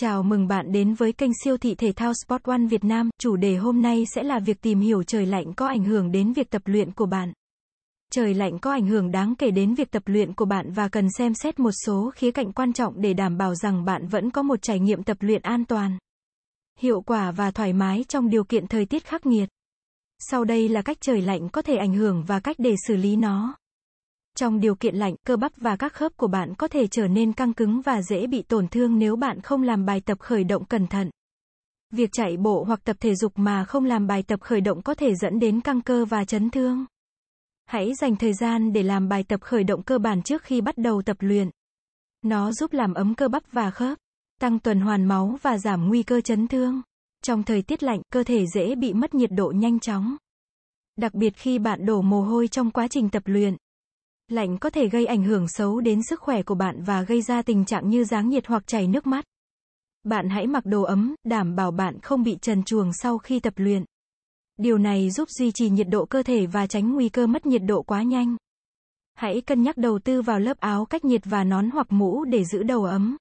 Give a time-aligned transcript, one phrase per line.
[0.00, 3.10] Chào mừng bạn đến với kênh siêu thị thể thao Sport One Việt Nam.
[3.20, 6.32] Chủ đề hôm nay sẽ là việc tìm hiểu trời lạnh có ảnh hưởng đến
[6.32, 7.32] việc tập luyện của bạn.
[8.12, 11.08] Trời lạnh có ảnh hưởng đáng kể đến việc tập luyện của bạn và cần
[11.18, 14.42] xem xét một số khía cạnh quan trọng để đảm bảo rằng bạn vẫn có
[14.42, 15.98] một trải nghiệm tập luyện an toàn,
[16.80, 19.48] hiệu quả và thoải mái trong điều kiện thời tiết khắc nghiệt.
[20.18, 23.16] Sau đây là cách trời lạnh có thể ảnh hưởng và cách để xử lý
[23.16, 23.56] nó.
[24.40, 27.32] Trong điều kiện lạnh, cơ bắp và các khớp của bạn có thể trở nên
[27.32, 30.64] căng cứng và dễ bị tổn thương nếu bạn không làm bài tập khởi động
[30.64, 31.10] cẩn thận.
[31.90, 34.94] Việc chạy bộ hoặc tập thể dục mà không làm bài tập khởi động có
[34.94, 36.86] thể dẫn đến căng cơ và chấn thương.
[37.66, 40.78] Hãy dành thời gian để làm bài tập khởi động cơ bản trước khi bắt
[40.78, 41.50] đầu tập luyện.
[42.22, 43.98] Nó giúp làm ấm cơ bắp và khớp,
[44.40, 46.82] tăng tuần hoàn máu và giảm nguy cơ chấn thương.
[47.22, 50.16] Trong thời tiết lạnh, cơ thể dễ bị mất nhiệt độ nhanh chóng.
[50.96, 53.56] Đặc biệt khi bạn đổ mồ hôi trong quá trình tập luyện.
[54.28, 57.42] Lạnh có thể gây ảnh hưởng xấu đến sức khỏe của bạn và gây ra
[57.42, 59.24] tình trạng như dáng nhiệt hoặc chảy nước mắt.
[60.04, 63.54] Bạn hãy mặc đồ ấm, đảm bảo bạn không bị trần chuồng sau khi tập
[63.56, 63.84] luyện.
[64.56, 67.62] Điều này giúp duy trì nhiệt độ cơ thể và tránh nguy cơ mất nhiệt
[67.64, 68.36] độ quá nhanh.
[69.14, 72.44] Hãy cân nhắc đầu tư vào lớp áo cách nhiệt và nón hoặc mũ để
[72.44, 73.16] giữ đầu ấm.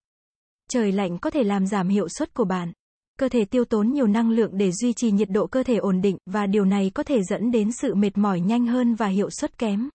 [0.70, 2.72] Trời lạnh có thể làm giảm hiệu suất của bạn.
[3.20, 6.02] Cơ thể tiêu tốn nhiều năng lượng để duy trì nhiệt độ cơ thể ổn
[6.02, 9.30] định và điều này có thể dẫn đến sự mệt mỏi nhanh hơn và hiệu
[9.30, 9.90] suất kém.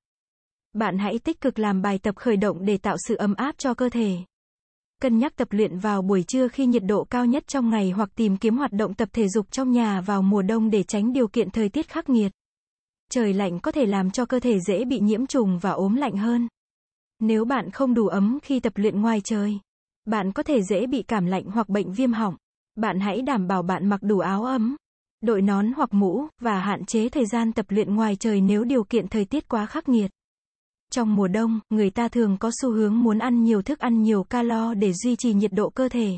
[0.72, 3.74] Bạn hãy tích cực làm bài tập khởi động để tạo sự ấm áp cho
[3.74, 4.16] cơ thể.
[5.02, 8.10] Cân nhắc tập luyện vào buổi trưa khi nhiệt độ cao nhất trong ngày hoặc
[8.14, 11.28] tìm kiếm hoạt động tập thể dục trong nhà vào mùa đông để tránh điều
[11.28, 12.32] kiện thời tiết khắc nghiệt.
[13.10, 16.16] Trời lạnh có thể làm cho cơ thể dễ bị nhiễm trùng và ốm lạnh
[16.16, 16.48] hơn.
[17.20, 19.58] Nếu bạn không đủ ấm khi tập luyện ngoài trời,
[20.04, 22.36] bạn có thể dễ bị cảm lạnh hoặc bệnh viêm họng.
[22.74, 24.76] Bạn hãy đảm bảo bạn mặc đủ áo ấm,
[25.20, 28.84] đội nón hoặc mũ và hạn chế thời gian tập luyện ngoài trời nếu điều
[28.84, 30.10] kiện thời tiết quá khắc nghiệt.
[30.94, 34.22] Trong mùa đông, người ta thường có xu hướng muốn ăn nhiều thức ăn nhiều
[34.24, 36.16] calo để duy trì nhiệt độ cơ thể.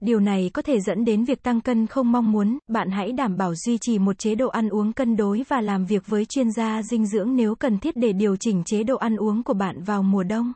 [0.00, 3.36] Điều này có thể dẫn đến việc tăng cân không mong muốn, bạn hãy đảm
[3.36, 6.52] bảo duy trì một chế độ ăn uống cân đối và làm việc với chuyên
[6.52, 9.82] gia dinh dưỡng nếu cần thiết để điều chỉnh chế độ ăn uống của bạn
[9.82, 10.52] vào mùa đông.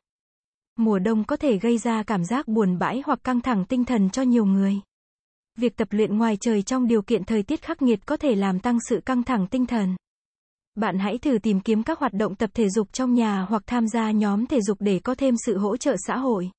[0.76, 4.10] Mùa đông có thể gây ra cảm giác buồn bã hoặc căng thẳng tinh thần
[4.10, 4.80] cho nhiều người.
[5.58, 8.60] Việc tập luyện ngoài trời trong điều kiện thời tiết khắc nghiệt có thể làm
[8.60, 9.96] tăng sự căng thẳng tinh thần.
[10.74, 13.88] Bạn hãy thử tìm kiếm các hoạt động tập thể dục trong nhà hoặc tham
[13.88, 16.50] gia nhóm thể dục để có thêm sự hỗ trợ xã hội.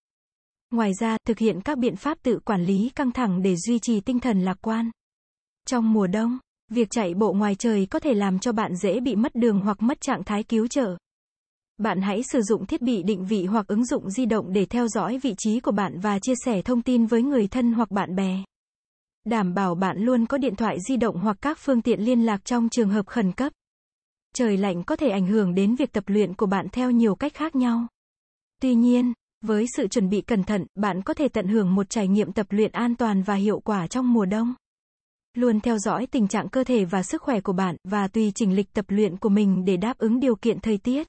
[0.72, 4.00] Ngoài ra, thực hiện các biện pháp tự quản lý căng thẳng để duy trì
[4.00, 4.92] tinh thần lạc quan.
[5.68, 6.38] Trong mùa đông,
[6.72, 9.82] việc chạy bộ ngoài trời có thể làm cho bạn dễ bị mất đường hoặc
[9.82, 10.98] mất trạng thái cứu trợ.
[11.78, 14.88] Bạn hãy sử dụng thiết bị định vị hoặc ứng dụng di động để theo
[14.88, 18.16] dõi vị trí của bạn và chia sẻ thông tin với người thân hoặc bạn
[18.16, 18.44] bè.
[19.26, 22.46] Đảm bảo bạn luôn có điện thoại di động hoặc các phương tiện liên lạc
[22.46, 23.54] trong trường hợp khẩn cấp.
[24.38, 27.34] Trời lạnh có thể ảnh hưởng đến việc tập luyện của bạn theo nhiều cách
[27.34, 27.88] khác nhau.
[28.62, 32.08] Tuy nhiên, với sự chuẩn bị cẩn thận, bạn có thể tận hưởng một trải
[32.08, 34.54] nghiệm tập luyện an toàn và hiệu quả trong mùa đông.
[35.38, 38.56] Luôn theo dõi tình trạng cơ thể và sức khỏe của bạn và tùy chỉnh
[38.56, 41.08] lịch tập luyện của mình để đáp ứng điều kiện thời tiết.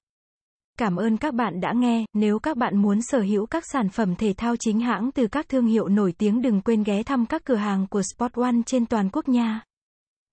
[0.78, 4.14] Cảm ơn các bạn đã nghe, nếu các bạn muốn sở hữu các sản phẩm
[4.16, 7.44] thể thao chính hãng từ các thương hiệu nổi tiếng đừng quên ghé thăm các
[7.44, 9.60] cửa hàng của Sport One trên toàn quốc nha.